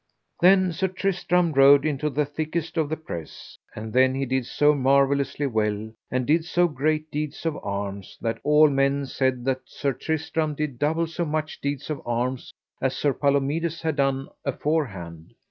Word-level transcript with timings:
Then 0.39 0.71
Sir 0.73 0.87
Tristram 0.87 1.51
rode 1.53 1.85
into 1.85 2.09
the 2.09 2.25
thickest 2.25 2.75
of 2.75 2.89
the 2.89 2.97
press, 2.97 3.59
and 3.75 3.93
then 3.93 4.15
he 4.15 4.25
did 4.25 4.47
so 4.47 4.73
marvellously 4.73 5.45
well, 5.45 5.91
and 6.09 6.25
did 6.25 6.43
so 6.43 6.67
great 6.67 7.11
deeds 7.11 7.45
of 7.45 7.55
arms, 7.61 8.17
that 8.19 8.39
all 8.43 8.67
men 8.67 9.05
said 9.05 9.45
that 9.45 9.59
Sir 9.65 9.93
Tristram 9.93 10.55
did 10.55 10.79
double 10.79 11.05
so 11.05 11.23
much 11.23 11.61
deeds 11.61 11.91
of 11.91 12.01
arms 12.03 12.51
as 12.81 12.95
Sir 12.97 13.13
Palomides 13.13 13.83
had 13.83 13.97
done 13.97 14.27
aforehand. 14.43 15.35